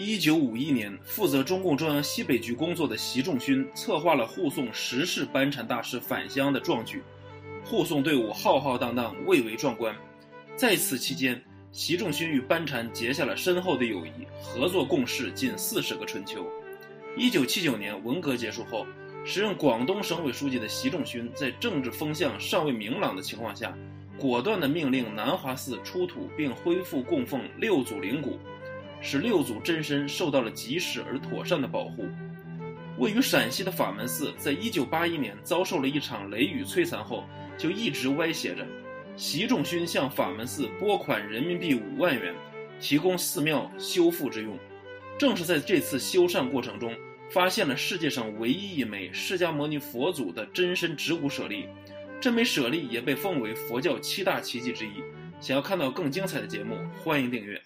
[0.00, 7.02] 一九五一年，负责中共中央西北局工作的习仲勋策划了护送十世班禅大师返乡的壮举，
[7.64, 9.92] 护送队伍浩浩荡荡，蔚为壮观。
[10.54, 11.42] 在此期间，
[11.72, 16.46] 习仲勋与班禅结下了深厚的友谊，合作共事近四十个春秋。
[17.16, 18.86] 一九七九年文革结束后，
[19.24, 23.76] 时任广东省委书记的习仲勋在政治风向尚未明朗的情况下，
[24.16, 28.38] 果断地命令南华寺出土并恢复供奉六祖灵骨。
[29.00, 32.06] 使六祖真身受到了及时而妥善的保护。
[32.98, 37.24] 位于陕西的法门寺，在一九八一年遭受了一场雷雨摧残后，
[37.56, 38.66] 就一直歪斜着。
[39.16, 42.34] 习仲勋向法门寺拨款人民币五万元，
[42.80, 44.58] 提供寺庙修复之用。
[45.18, 46.94] 正是在这次修缮过程中，
[47.30, 51.66] 发现了世界上唯一一枚释迦牟尼佛祖的真身指骨舍利，
[52.20, 54.90] 这枚舍利也被奉为佛教七大奇迹之一。
[55.40, 57.60] 想要看到更精彩的节目，欢迎订阅。